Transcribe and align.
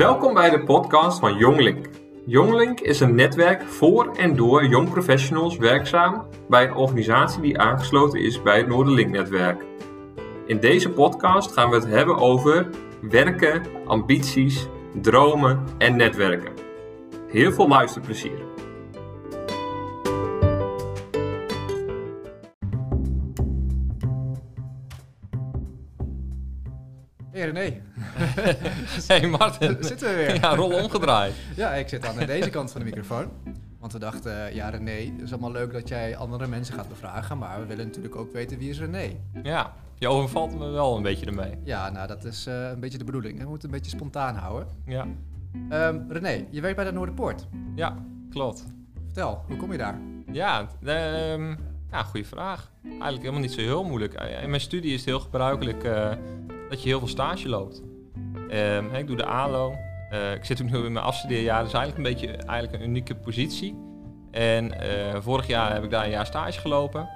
Welkom 0.00 0.34
bij 0.34 0.50
de 0.50 0.62
podcast 0.62 1.18
van 1.18 1.36
Jonglink. 1.36 1.86
Jonglink 2.26 2.80
is 2.80 3.00
een 3.00 3.14
netwerk 3.14 3.62
voor 3.62 4.16
en 4.16 4.36
door 4.36 4.66
jong 4.66 4.90
professionals 4.90 5.56
werkzaam 5.56 6.26
bij 6.48 6.64
een 6.64 6.74
organisatie 6.74 7.40
die 7.40 7.58
aangesloten 7.58 8.20
is 8.20 8.42
bij 8.42 8.58
het 8.58 8.66
Noorderlink-netwerk. 8.66 9.64
In 10.46 10.60
deze 10.60 10.90
podcast 10.90 11.52
gaan 11.52 11.70
we 11.70 11.76
het 11.76 11.86
hebben 11.86 12.16
over 12.16 12.68
werken, 13.00 13.62
ambities, 13.86 14.68
dromen 15.00 15.64
en 15.78 15.96
netwerken. 15.96 16.52
Heel 17.28 17.52
veel 17.52 17.68
luisterplezier. 17.68 18.49
Hey 29.06 29.26
Martin. 29.28 29.76
zitten 29.80 30.08
we 30.08 30.14
weer. 30.14 30.34
Ja, 30.40 30.54
rol 30.54 30.72
omgedraaid. 30.82 31.34
Ja, 31.56 31.70
ik 31.74 31.88
zit 31.88 32.06
aan 32.06 32.26
deze 32.26 32.50
kant 32.50 32.70
van 32.70 32.80
de 32.80 32.86
microfoon. 32.86 33.26
Want 33.78 33.92
we 33.92 33.98
dachten, 33.98 34.46
eh, 34.46 34.54
ja 34.54 34.68
René, 34.68 34.90
het 35.12 35.20
is 35.22 35.30
allemaal 35.32 35.52
leuk 35.52 35.72
dat 35.72 35.88
jij 35.88 36.16
andere 36.16 36.46
mensen 36.46 36.74
gaat 36.74 36.88
bevragen, 36.88 37.38
maar 37.38 37.60
we 37.60 37.66
willen 37.66 37.86
natuurlijk 37.86 38.16
ook 38.16 38.32
weten 38.32 38.58
wie 38.58 38.70
is 38.70 38.78
René. 38.78 39.10
Ja, 39.42 39.72
je 39.98 40.08
overvalt 40.08 40.58
me 40.58 40.68
wel 40.70 40.96
een 40.96 41.02
beetje 41.02 41.26
ermee. 41.26 41.58
Ja, 41.64 41.90
nou 41.90 42.06
dat 42.06 42.24
is 42.24 42.46
eh, 42.46 42.68
een 42.68 42.80
beetje 42.80 42.98
de 42.98 43.04
bedoeling. 43.04 43.38
We 43.42 43.48
moeten 43.48 43.68
een 43.68 43.74
beetje 43.74 43.90
spontaan 43.90 44.34
houden. 44.34 44.68
Ja, 44.86 45.06
Ehm, 45.68 45.98
René, 46.08 46.44
je 46.50 46.60
werkt 46.60 46.76
bij 46.76 46.84
de 46.84 46.92
Noorderpoort. 46.92 47.46
ja 47.74 47.96
klopt. 48.30 48.64
Vertel, 49.04 49.44
hoe 49.46 49.56
kom 49.56 49.72
je 49.72 49.78
daar? 49.78 49.98
Ja, 50.32 50.66
ehm 50.84 51.54
ja, 51.90 52.02
goede 52.02 52.26
vraag. 52.26 52.70
Eigenlijk 52.84 53.18
helemaal 53.20 53.40
niet 53.40 53.52
zo 53.52 53.60
heel 53.60 53.84
moeilijk. 53.84 54.14
Eh, 54.14 54.42
In 54.42 54.48
mijn 54.48 54.60
studie 54.60 54.90
is 54.92 54.96
het 55.00 55.08
heel 55.08 55.20
gebruikelijk 55.20 55.82
dat 56.68 56.82
je 56.82 56.88
heel 56.88 56.98
veel 56.98 57.08
stage 57.08 57.48
loopt. 57.48 57.82
Ehm, 58.50 58.94
ik 58.94 59.06
doe 59.06 59.16
de 59.16 59.24
ALO. 59.24 59.76
Eh, 60.10 60.32
ik 60.34 60.44
zit 60.44 60.62
nu 60.62 60.84
in 60.84 60.92
mijn 60.92 61.04
afstudeerjaar. 61.04 61.64
Is 61.64 61.72
eigenlijk 61.72 61.96
een 61.96 62.14
beetje 62.14 62.36
eigenlijk 62.36 62.82
een 62.82 62.88
unieke 62.88 63.14
positie. 63.14 63.78
En 64.30 64.80
eh, 64.80 65.20
vorig 65.20 65.46
jaar 65.46 65.72
heb 65.72 65.84
ik 65.84 65.90
daar 65.90 66.04
een 66.04 66.10
jaar 66.10 66.26
stage 66.26 66.60
gelopen. 66.60 67.08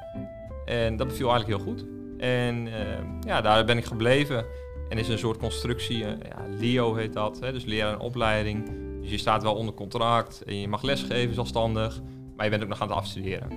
En 0.65 0.97
dat 0.97 1.07
beviel 1.07 1.31
eigenlijk 1.31 1.61
heel 1.61 1.73
goed. 1.73 1.85
En 2.19 2.67
ehm, 2.67 3.07
ja, 3.27 3.41
daar 3.41 3.65
ben 3.65 3.79
ik 3.79 3.85
gebleven. 3.85 4.45
En 4.89 4.99
is 4.99 5.09
een 5.09 5.19
soort 5.19 5.39
constructie, 5.39 6.05
eh, 6.05 6.11
ja, 6.29 6.57
LEO 6.61 6.95
heet 6.95 7.13
dat, 7.13 7.41
hè, 7.41 7.53
dus 7.53 7.65
leraar 7.65 7.93
en 7.93 7.99
opleiding. 7.99 8.71
Dus 9.01 9.11
je 9.11 9.19
staat 9.19 9.43
wel 9.43 9.55
onder 9.55 9.75
contract 9.75 10.43
en 10.43 10.61
je 10.61 10.69
mag 10.69 10.83
lesgeven 10.83 11.35
zelfstandig, 11.35 12.01
maar 12.37 12.45
je 12.45 12.51
bent 12.51 12.63
ook 12.63 12.69
nog 12.69 12.81
aan 12.81 12.89
het 12.89 12.97
afstuderen. 12.97 13.49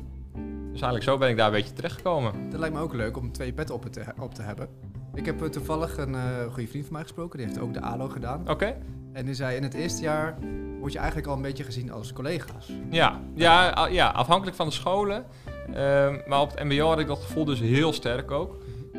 Dus 0.72 0.82
eigenlijk 0.82 1.04
zo 1.04 1.18
ben 1.18 1.30
ik 1.30 1.38
daar 1.38 1.48
een 1.48 1.54
beetje 1.54 1.74
terechtgekomen. 1.74 2.50
Dat 2.50 2.60
lijkt 2.60 2.76
me 2.76 2.82
ook 2.82 2.94
leuk 2.94 3.18
om 3.18 3.32
twee 3.32 3.54
petten 3.54 3.76
op 3.76 3.86
te, 3.86 4.04
op 4.20 4.34
te 4.34 4.42
hebben. 4.42 4.70
Ik 5.14 5.26
heb 5.26 5.42
eh, 5.42 5.50
toevallig 5.50 5.98
een 5.98 6.16
eh, 6.16 6.22
goede 6.52 6.68
vriend 6.68 6.86
van 6.86 6.94
mij 6.94 7.02
gesproken, 7.02 7.38
die 7.38 7.48
heeft 7.48 7.60
ook 7.60 7.74
de 7.74 7.82
ALO 7.82 8.08
gedaan. 8.08 8.50
Oké? 8.50 8.76
En 9.14 9.26
die 9.26 9.34
zei, 9.34 9.56
in 9.56 9.64
het 9.64 9.74
eerste 9.74 10.02
jaar 10.02 10.38
word 10.80 10.92
je 10.92 10.98
eigenlijk 10.98 11.28
al 11.28 11.36
een 11.36 11.42
beetje 11.42 11.64
gezien 11.64 11.92
als 11.92 12.14
collega's. 12.14 12.72
Ja, 12.90 13.20
ja, 13.34 13.88
ja, 13.88 14.08
afhankelijk 14.08 14.56
van 14.56 14.68
de 14.68 14.74
scholen. 14.74 15.26
Ehm, 15.74 16.18
maar 16.28 16.42
op 16.42 16.52
het 16.52 16.64
mbo 16.64 16.88
had 16.88 17.00
ik 17.00 17.08
dat 17.08 17.20
gevoel 17.20 17.46
dus 17.46 17.60
heel 17.60 17.94
sterk 17.94 18.32
ook. 18.32 18.58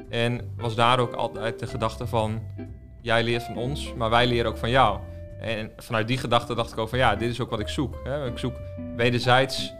En 0.08 0.40
was 0.56 0.74
daar 0.74 0.98
ook 0.98 1.12
altijd 1.12 1.58
de 1.58 1.66
gedachte 1.66 2.06
van, 2.06 2.40
jij 3.00 3.24
leert 3.24 3.42
van 3.42 3.56
ons, 3.56 3.94
maar 3.94 4.10
wij 4.10 4.26
leren 4.26 4.50
ook 4.50 4.56
van 4.56 4.70
jou. 4.70 4.98
En 5.40 5.70
vanuit 5.76 6.08
die 6.08 6.18
gedachte 6.18 6.54
dacht 6.54 6.72
ik 6.72 6.78
ook 6.78 6.88
van, 6.88 6.98
ja, 6.98 7.16
dit 7.16 7.30
is 7.30 7.40
ook 7.40 7.50
wat 7.50 7.60
ik 7.60 7.68
zoek. 7.68 8.00
Hè. 8.04 8.26
Ik 8.26 8.38
zoek 8.38 8.54
wederzijds, 8.96 9.72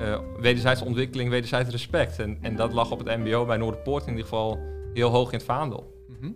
eh 0.00 0.18
wederzijds 0.40 0.82
ontwikkeling, 0.82 1.30
wederzijds 1.30 1.70
respect. 1.70 2.18
En, 2.18 2.38
en 2.40 2.56
dat 2.56 2.72
lag 2.72 2.90
op 2.90 2.98
het 2.98 3.18
mbo 3.18 3.44
bij 3.44 3.56
Noorderpoort 3.56 4.02
in 4.02 4.10
ieder 4.10 4.24
geval 4.24 4.58
heel 4.98 5.10
hoog 5.10 5.32
in 5.32 5.38
het 5.38 5.46
vaandel. 5.46 6.04
Mhm. 6.08 6.30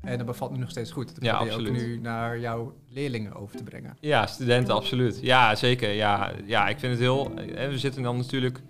En 0.00 0.16
dat 0.16 0.26
bevalt 0.26 0.50
nu 0.50 0.58
nog 0.58 0.70
steeds 0.70 0.90
goed. 0.90 1.14
Dat 1.14 1.24
Ja, 1.24 1.36
probeer 1.36 1.60
je 1.60 1.68
ook 1.68 1.76
nu 1.76 1.98
naar 2.00 2.38
jouw 2.38 2.74
leerlingen 2.88 3.34
over 3.34 3.56
te 3.56 3.62
brengen. 3.62 3.96
Ja, 4.00 4.26
studenten, 4.26 4.74
absoluut. 4.74 5.18
Ja, 5.22 5.54
zeker. 5.54 5.90
Ja, 5.92 6.32
ja, 6.44 6.68
ik 6.68 6.78
vind 6.78 6.92
het 6.92 7.00
heel... 7.00 7.34
We 7.70 7.78
zitten 7.78 8.02
dan 8.02 8.16
natuurlijk... 8.16 8.60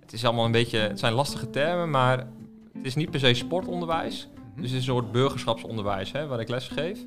Het 0.00 0.12
is 0.12 0.24
allemaal 0.24 0.44
een 0.44 0.52
beetje... 0.52 0.78
Het 0.78 0.98
zijn 0.98 1.12
lastige 1.12 1.50
termen, 1.50 1.90
maar 1.90 2.18
het 2.72 2.86
is 2.86 2.94
niet 2.94 3.10
per 3.10 3.20
se 3.20 3.34
sportonderwijs. 3.34 4.28
Mhm. 4.34 4.60
Dus 4.62 4.70
het 4.70 4.80
is 4.80 4.86
een 4.86 4.94
soort 4.94 5.12
burgerschapsonderwijs, 5.12 6.12
hè, 6.12 6.26
waar 6.26 6.40
ik 6.40 6.48
les 6.48 6.68
geef. 6.68 6.98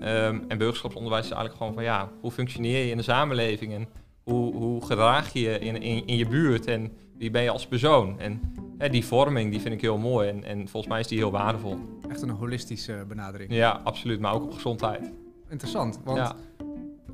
Ehm, 0.00 0.40
en 0.48 0.58
burgerschapsonderwijs 0.58 1.24
is 1.24 1.30
eigenlijk 1.30 1.58
gewoon 1.58 1.74
van... 1.74 1.82
Ja, 1.82 2.10
hoe 2.20 2.30
functioneer 2.30 2.84
je 2.84 2.90
in 2.90 2.96
de 2.96 3.02
samenleving? 3.02 3.72
En 3.72 3.88
hoe, 4.22 4.54
hoe 4.54 4.84
gedraag 4.84 5.32
je 5.32 5.40
je 5.40 5.58
in, 5.58 5.82
in, 5.82 6.06
in 6.06 6.16
je 6.16 6.26
buurt? 6.26 6.66
En 6.66 6.92
wie 7.18 7.30
ben 7.30 7.42
je 7.42 7.50
als 7.50 7.66
persoon? 7.66 8.20
En 8.20 8.40
hè, 8.78 8.88
die 8.88 9.04
vorming, 9.04 9.50
die 9.50 9.60
vind 9.60 9.74
ik 9.74 9.80
heel 9.80 9.98
mooi. 9.98 10.28
En, 10.28 10.44
en 10.44 10.68
volgens 10.68 10.92
mij 10.92 11.00
is 11.00 11.08
die 11.08 11.18
heel 11.18 11.30
waardevol. 11.30 11.78
Echt 12.08 12.22
een 12.22 12.30
holistische 12.30 13.04
benadering. 13.08 13.52
Ja, 13.52 13.80
absoluut. 13.84 14.20
Maar 14.20 14.32
ook 14.34 14.42
op 14.44 14.52
gezondheid. 14.52 15.12
Interessant, 15.48 15.98
want 16.04 16.18
Ja. 16.18 16.34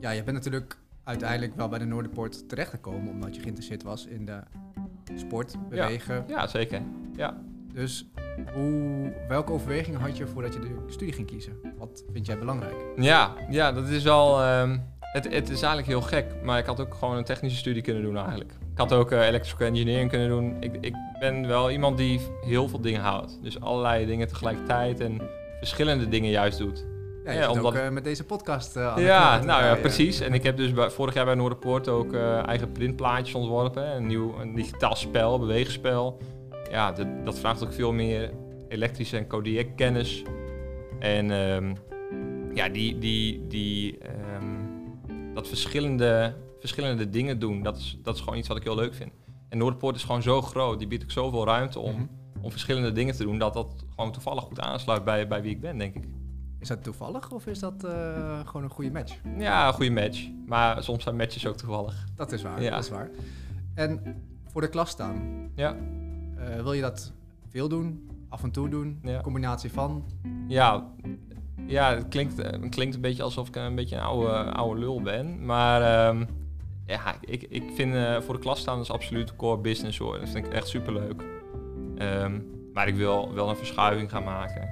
ja. 0.01 0.11
je 0.11 0.23
bent 0.23 0.37
natuurlijk 0.37 0.79
uiteindelijk 1.05 1.57
wel 1.57 1.69
bij 1.69 1.79
de 1.79 1.85
Noorderpoort 1.85 2.49
terechtgekomen 2.49 3.13
omdat 3.13 3.35
je 3.35 3.41
geïnteresseerd 3.41 3.83
was 3.83 4.07
in 4.07 4.25
de 4.27 4.41
sport, 5.15 5.55
bewegen. 5.69 6.25
Ja, 6.29 6.47
zeker. 6.47 6.83
Ja. 7.17 7.41
Dus 7.73 8.07
hoe, 8.55 9.13
welke 9.29 9.53
overwegingen 9.53 10.01
had 10.01 10.17
je 10.17 10.27
voordat 10.27 10.53
je 10.55 10.61
de 10.61 10.77
studie 10.87 11.15
ging 11.15 11.27
kiezen? 11.27 11.53
Wat 11.79 12.05
vind 12.13 12.27
jij 12.27 12.39
belangrijk? 12.39 12.75
Ja, 12.97 13.33
ja 13.51 13.73
dat 13.73 13.89
is 13.89 14.03
wel. 14.03 14.41
ehm, 14.43 14.79
het, 15.01 15.25
het 15.25 15.49
is 15.49 15.59
eigenlijk 15.63 15.87
heel 15.87 16.01
gek, 16.01 16.27
maar 16.43 16.59
ik 16.59 16.67
had 16.67 16.81
ook 16.81 16.95
gewoon 16.95 17.17
een 17.17 17.25
technische 17.25 17.59
studie 17.59 17.83
kunnen 17.83 18.03
doen 18.03 18.17
eigenlijk. 18.17 18.51
Ik 18.73 18.79
had 18.79 18.93
ook 18.93 19.11
eh 19.11 19.27
electrical 19.27 19.67
engineering 19.67 20.11
kunnen 20.11 20.29
doen. 20.29 20.57
Ik, 20.61 20.77
ik 20.81 20.95
ben 21.31 21.47
wel 21.47 21.71
iemand 21.71 21.97
die 21.97 22.21
heel 22.41 22.69
veel 22.69 22.81
dingen 22.81 23.01
houdt. 23.01 23.39
Dus 23.43 23.61
allerlei 23.61 24.07
dingen 24.07 24.29
tegelijkertijd 24.29 25.01
en 25.01 25.21
verschillende 25.59 26.09
dingen 26.09 26.31
juist 26.31 26.59
doet. 26.59 26.85
Ja, 27.25 27.33
Ja, 27.33 27.51
omdat- 27.51 27.65
ook 27.65 27.81
eh, 27.81 27.89
met 27.89 28.05
deze 28.05 28.25
podcast 28.25 28.75
de 28.75 28.93
ja, 28.97 29.43
nou 29.45 29.65
ja, 29.65 29.75
precies. 29.75 30.21
En 30.21 30.35
ik 30.35 30.43
heb 30.43 30.57
dus 30.57 30.73
bij, 30.73 30.91
vorig 30.91 31.15
jaar 31.15 31.25
bij 31.25 31.35
Noorderpoort 31.35 31.89
ook 31.89 32.13
eh, 32.13 32.47
eigen 32.47 32.73
printplaatjes 32.73 33.35
ontworpen. 33.35 33.97
Een 33.97 34.07
nieuw 34.07 34.35
een 34.41 34.55
digitaal 34.55 34.97
spel, 34.97 35.39
beweegspel. 35.39 36.19
Ja, 36.71 36.93
dat, 36.93 37.07
dat 37.25 37.39
vraagt 37.39 37.65
ook 37.65 37.73
veel 37.73 37.93
meer 37.93 38.31
elektrische 38.69 39.17
en 39.17 39.27
codec 39.27 39.77
kennis. 39.77 40.23
En 40.99 41.31
ehm, 41.31 41.75
ja, 42.55 42.69
die, 42.69 42.99
die, 42.99 43.47
die, 43.49 43.99
ehm, 43.99 45.35
dat 45.35 45.49
verschillende, 45.49 46.35
verschillende 46.61 47.09
dingen 47.09 47.39
doen, 47.39 47.63
dat 47.63 47.77
is, 47.77 47.99
dat 48.03 48.15
is 48.15 48.21
gewoon 48.21 48.39
iets 48.39 48.49
wat 48.49 48.57
ik 48.57 48.63
heel 48.63 48.75
leuk 48.77 48.95
vind. 48.95 49.13
En 49.53 49.59
Noorderpoort 49.59 49.97
is 49.97 50.05
gewoon 50.05 50.23
zo 50.23 50.43
groot, 50.43 50.79
die 50.79 50.89
biedt 50.89 51.03
ook 51.03 51.11
zoveel 51.11 51.45
ruimte 51.45 51.79
om, 51.79 51.95
Mhm. 51.95 52.05
om 52.41 52.51
verschillende 52.51 52.93
dingen 52.93 53.15
te 53.15 53.23
doen, 53.25 53.39
dat 53.39 53.55
dat 53.55 53.85
gewoon 53.97 54.13
toevallig 54.13 54.43
goed 54.45 54.61
aansluit 54.61 55.05
bij, 55.05 55.29
bij 55.29 55.43
wie 55.43 55.51
ik 55.51 55.61
ben, 55.61 55.79
denk 55.79 55.95
ik. 55.95 56.05
Is 56.59 56.69
dat 56.69 56.83
toevallig 56.85 57.31
of 57.31 57.47
is 57.47 57.59
dat 57.59 57.85
eh, 57.85 58.41
gewoon 58.45 58.63
een 58.63 58.71
goede 58.71 58.91
match? 58.91 59.15
Ja, 59.39 59.67
een 59.69 59.73
goede 59.75 59.91
match. 59.91 60.29
Maar 60.47 60.83
soms 60.83 61.03
zijn 61.03 61.17
matches 61.17 61.47
ook 61.47 61.57
toevallig. 61.57 62.05
Dat 62.15 62.33
is 62.33 62.43
waar, 62.43 62.63
Ja. 62.63 62.71
dat 62.71 62.85
is 62.85 62.89
waar. 62.91 63.11
En 63.75 64.01
voor 64.47 64.61
de 64.61 64.69
klas 64.69 64.91
staan, 64.91 65.49
Ja, 65.55 65.77
eh, 66.37 66.63
wil 66.63 66.73
je 66.73 66.81
dat 66.81 67.13
veel 67.49 67.69
doen, 67.69 68.09
af 68.29 68.43
en 68.43 68.51
toe 68.51 68.69
doen, 68.69 68.99
Ja. 69.03 69.21
combinatie 69.21 69.73
van? 69.73 70.05
ja, 70.49 70.87
ja 71.67 71.95
het, 71.95 72.09
klinkt, 72.09 72.39
eh, 72.39 72.51
het 72.61 72.69
klinkt 72.69 72.95
een 72.95 73.01
beetje 73.01 73.23
alsof 73.23 73.49
ik 73.49 73.57
een 73.57 73.75
beetje 73.75 73.97
een 73.97 74.03
oude, 74.03 74.33
oude 74.53 74.81
lul 74.81 75.01
ben. 75.03 75.45
Maar 75.45 75.83
ehm, 75.83 76.25
ja, 76.93 77.15
ik, 77.21 77.43
ik 77.49 77.63
vind 77.75 77.95
eh, 77.95 78.21
voor 78.21 78.35
de 78.35 78.41
klas 78.41 78.61
staan 78.61 78.81
is 78.81 78.91
absoluut 78.91 79.37
core 79.37 79.61
business 79.61 79.99
hoor. 79.99 80.19
Dat 80.19 80.29
vind 80.29 80.47
ik 80.47 80.53
echt 80.53 80.69
superleuk. 80.69 81.23
Ehm, 81.97 82.41
maar 82.73 82.89
ik 82.89 82.95
wil 82.95 83.35
wel 83.35 83.49
een 83.49 83.57
verschuiving 83.57 84.11
gaan 84.11 84.25
maken. 84.25 84.69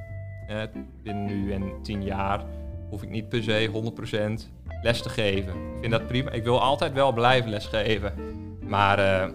Eh, 0.48 0.62
binnen 1.02 1.26
nu 1.26 1.52
en 1.52 1.72
tien 1.82 2.02
jaar 2.02 2.44
hoef 2.88 3.02
ik 3.02 3.08
niet 3.10 3.28
per 3.28 3.42
se 3.42 3.68
100% 3.72 4.50
les 4.82 5.02
te 5.02 5.08
geven. 5.08 5.52
Ik 5.52 5.78
vind 5.80 5.92
dat 5.92 6.06
prima. 6.06 6.30
Ik 6.30 6.44
wil 6.44 6.60
altijd 6.60 6.92
wel 6.92 7.12
blijven 7.12 7.50
lesgeven. 7.50 8.12
Maar 8.62 8.98
eh, 8.98 9.28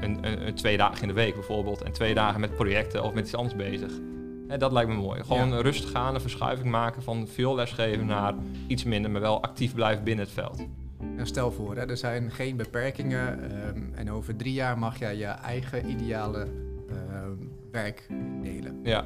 een, 0.00 0.18
een, 0.26 0.46
een 0.46 0.54
twee 0.54 0.76
dagen 0.76 1.02
in 1.02 1.08
de 1.08 1.14
week 1.14 1.34
bijvoorbeeld. 1.34 1.82
En 1.82 1.92
twee 1.92 2.14
dagen 2.14 2.40
met 2.40 2.54
projecten 2.54 3.02
of 3.04 3.12
met 3.14 3.24
iets 3.24 3.34
anders 3.34 3.56
bezig. 3.56 3.92
Dat 4.58 4.72
lijkt 4.72 4.90
me 4.90 4.96
mooi. 4.96 5.22
Gewoon 5.24 5.48
Ja. 5.48 5.60
rustig 5.60 5.92
aan, 5.94 6.14
een 6.14 6.20
verschuiving 6.20 6.70
maken 6.70 7.02
van 7.02 7.28
veel 7.28 7.54
lesgeven 7.54 8.06
naar 8.06 8.34
iets 8.66 8.84
minder, 8.84 9.10
maar 9.10 9.20
wel 9.20 9.42
actief 9.42 9.74
blijven 9.74 10.04
binnen 10.04 10.24
het 10.24 10.34
veld. 10.34 10.64
En 11.16 11.26
stel 11.26 11.52
voor, 11.52 11.76
hè, 11.76 11.88
er 11.88 11.96
zijn 11.96 12.30
geen 12.30 12.56
beperkingen 12.56 13.50
ehm, 13.50 13.82
en 13.94 14.10
over 14.10 14.36
drie 14.36 14.52
jaar 14.52 14.78
mag 14.78 14.98
jij 14.98 15.16
je 15.16 15.26
eigen 15.26 15.90
ideale 15.90 16.46
ehm, 16.88 17.36
werk 17.70 18.06
delen. 18.42 18.80
Ja, 18.82 19.04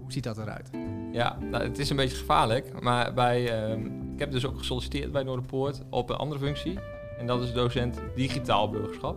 Hoe 0.00 0.12
ziet 0.12 0.24
dat 0.24 0.38
eruit? 0.38 0.70
ja 1.12 1.38
nou, 1.50 1.64
het 1.64 1.78
is 1.78 1.90
een 1.90 1.96
beetje 1.96 2.16
gevaarlijk. 2.16 2.80
Maar 2.80 3.14
bij, 3.14 3.62
ehm, 3.62 3.84
ik 4.12 4.18
heb 4.18 4.30
dus 4.30 4.46
ook 4.46 4.58
gesolliciteerd 4.58 5.12
bij 5.12 5.22
Noorderpoort 5.22 5.82
op 5.90 6.10
een 6.10 6.16
andere 6.16 6.40
functie. 6.40 6.78
En 7.18 7.26
dat 7.26 7.42
is 7.42 7.52
docent 7.52 8.00
digitaal 8.14 8.70
burgerschap. 8.70 9.16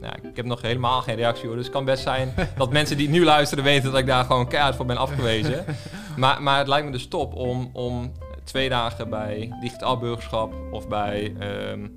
Nou, 0.00 0.14
ik 0.22 0.36
heb 0.36 0.44
nog 0.44 0.62
helemaal 0.62 1.02
geen 1.02 1.16
reactie 1.16 1.46
hoor. 1.46 1.56
Dus 1.56 1.64
het 1.64 1.74
kan 1.74 1.84
best 1.84 2.02
zijn 2.02 2.34
dat 2.56 2.72
mensen 2.72 2.96
die 2.96 3.08
nu 3.08 3.24
luisteren 3.24 3.64
weten 3.64 3.90
dat 3.90 4.00
ik 4.00 4.06
daar 4.06 4.24
gewoon 4.24 4.48
keihard 4.48 4.76
voor 4.76 4.86
ben 4.86 4.96
afgewezen. 4.96 5.64
maar, 6.16 6.42
maar 6.42 6.58
het 6.58 6.68
lijkt 6.68 6.86
me 6.86 6.92
dus 6.92 7.06
top 7.06 7.34
om, 7.34 7.70
om 7.72 8.12
twee 8.48 8.68
dagen 8.68 9.10
bij 9.10 9.52
digitaal 9.60 9.98
burgerschap 9.98 10.54
of 10.70 10.88
bij 10.88 11.34
ehm, 11.38 11.88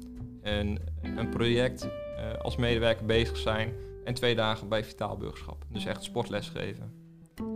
een, 0.42 0.80
een 1.01 1.30
project 1.30 1.83
eh, 2.18 2.42
als 2.42 2.56
medewerker 2.56 3.06
bezig 3.06 3.38
zijn. 3.38 3.74
En 4.06 4.13
twee 4.13 4.36
dagen 4.36 4.68
bij 4.69 4.83
vitaal 4.83 5.18
burgerschap. 5.18 5.65
Dus 5.69 5.86
echt 5.86 6.03
sportles 6.03 6.50
geven. 6.50 6.94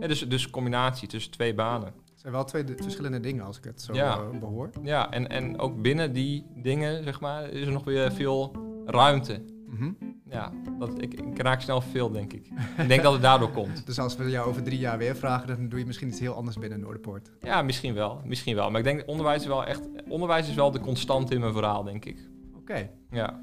Ja, 0.00 0.06
dus, 0.06 0.28
dus 0.28 0.44
een 0.44 0.50
combinatie 0.50 1.08
tussen 1.08 1.32
twee 1.32 1.54
banen. 1.54 1.92
Dus 2.12 2.20
zijn 2.20 2.32
wel 2.32 2.44
twee 2.44 2.64
de- 2.64 2.76
verschillende 2.82 3.20
dingen 3.20 3.44
als 3.44 3.58
ik 3.58 3.64
het 3.64 3.82
zo 3.82 3.94
Ja. 3.94 4.14
eh, 4.32 4.38
behoor. 4.40 4.70
Ja, 4.82 5.10
en, 5.10 5.28
en 5.28 5.58
ook 5.58 5.82
binnen 5.82 6.12
die 6.12 6.46
dingen, 6.54 7.04
zeg 7.04 7.20
maar, 7.20 7.48
is 7.48 7.66
er 7.66 7.72
nog 7.72 7.84
weer 7.84 8.12
veel 8.12 8.52
ruimte. 8.86 9.42
Mhm. 9.66 9.90
Ja, 10.30 10.52
dat, 10.78 11.02
ik, 11.02 11.14
ik 11.14 11.38
raak 11.42 11.60
snel 11.60 11.80
veel, 11.80 12.10
denk 12.10 12.32
ik. 12.32 12.48
ik 12.78 12.88
denk 12.88 13.02
dat 13.02 13.12
het 13.12 13.22
daardoor 13.22 13.50
komt. 13.50 13.82
Dus 13.86 13.98
als 13.98 14.16
we 14.16 14.30
jou 14.30 14.48
over 14.48 14.62
drie 14.62 14.78
jaar 14.78 14.98
weer 14.98 15.16
vragen, 15.16 15.46
dan 15.46 15.68
doe 15.68 15.78
je 15.78 15.86
misschien 15.86 16.08
iets 16.08 16.20
heel 16.20 16.34
anders 16.34 16.58
binnen 16.58 16.80
Noorderpoort. 16.80 17.30
Ja, 17.40 17.62
misschien 17.62 17.94
wel. 17.94 18.20
Misschien 18.24 18.54
wel. 18.54 18.70
Maar 18.70 18.78
ik 18.78 18.84
denk, 18.86 19.02
onderwijs 19.06 19.40
is 19.40 19.46
wel 19.46 19.64
echt... 19.64 19.80
Onderwijs 20.08 20.48
is 20.48 20.54
wel 20.54 20.70
de 20.70 20.80
constante 20.80 21.34
in 21.34 21.40
mijn 21.40 21.52
verhaal, 21.52 21.82
denk 21.84 22.04
ik. 22.04 22.18
Oké, 22.56 22.88
Ja, 23.10 23.40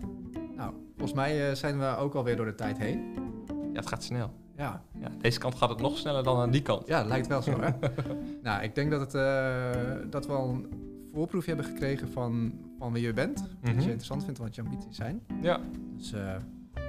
nou, 0.55 0.73
volgens 0.91 1.13
mij 1.13 1.49
eh, 1.49 1.55
zijn 1.55 1.79
we 1.79 1.95
ook 1.97 2.13
alweer 2.15 2.35
door 2.35 2.45
de 2.45 2.55
tijd 2.55 2.77
heen. 2.77 3.13
ja 3.47 3.79
het 3.79 3.87
gaat 3.87 4.03
snel. 4.03 4.31
Ja, 4.57 4.83
Ja, 4.99 5.07
deze 5.21 5.39
kant 5.39 5.55
gaat 5.55 5.69
het 5.69 5.79
nog 5.81 5.97
sneller 5.97 6.23
dan 6.23 6.37
aan 6.39 6.51
die 6.51 6.61
kant. 6.61 6.87
ja 6.87 7.03
lijkt 7.03 7.27
wel 7.27 7.41
zo, 7.41 7.59
hè? 7.61 7.69
nou, 8.43 8.63
ik 8.63 8.75
denk 8.75 8.91
dat, 8.91 8.99
het, 8.99 9.13
eh, 9.15 10.09
dat 10.09 10.25
we 10.27 10.33
al 10.33 10.49
een 10.49 10.67
voorproefje 11.13 11.53
hebben 11.53 11.71
gekregen 11.71 12.09
van, 12.11 12.53
van 12.79 12.93
wie 12.93 13.03
je 13.03 13.13
bent. 13.13 13.39
Wat 13.61 13.71
Mhm. 13.71 13.79
je 13.79 13.81
interessant 13.85 14.23
vindt, 14.23 14.39
wat 14.39 14.55
je 14.55 14.61
ambities 14.61 14.95
zijn. 14.95 15.21
Ja, 15.41 15.59
Dus 15.97 16.13
eh, 16.13 16.35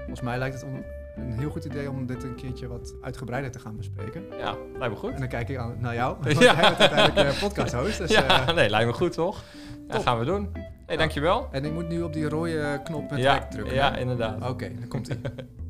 volgens 0.05 0.21
mij 0.21 0.39
lijkt 0.39 0.55
het 0.55 0.65
om 0.65 0.85
een 1.17 1.39
heel 1.39 1.51
goed 1.51 1.65
idee 1.65 1.91
om 1.91 2.07
dit 2.07 2.23
een 2.23 2.35
keertje 2.35 2.67
wat 2.69 2.95
uitgebreider 3.03 3.51
te 3.51 3.59
gaan 3.59 3.77
bespreken. 3.77 4.25
ja 4.39 4.57
lijkt 4.79 4.95
me 4.95 5.01
goed. 5.01 5.13
En 5.13 5.19
dan 5.19 5.29
kijk 5.29 5.49
ik 5.49 5.57
aan, 5.57 5.77
naar 5.79 5.95
jou, 5.95 6.17
want 6.21 6.39
Ja. 6.39 6.55
jij 6.55 6.61
bent 6.69 6.79
uiteindelijk 6.79 7.35
uh, 7.35 7.43
podcast 7.43 7.73
host. 7.75 7.99
Dus, 7.99 8.11
ja, 8.11 8.47
eh, 8.49 8.55
nee, 8.55 8.71
lijkt 8.71 8.87
me 8.87 8.93
goed, 8.93 9.13
toch? 9.13 9.43
Ja, 9.89 9.95
top. 9.95 10.03
gaan 10.03 10.19
we 10.19 10.25
doen. 10.25 10.49
hey, 10.87 10.97
dankjewel. 10.97 11.49
en 11.51 11.65
ik 11.65 11.73
moet 11.73 11.89
nu 11.89 12.03
op 12.03 12.13
die 12.13 12.29
rode 12.29 12.81
knop 12.85 13.11
met 13.11 13.19
Ja, 13.21 13.47
drukken. 13.51 13.75
ja, 13.75 13.93
hè? 13.93 14.01
inderdaad. 14.01 14.49
Oké, 14.51 14.71
dan 14.79 14.89
komt 14.89 15.09
ie. 15.09 15.21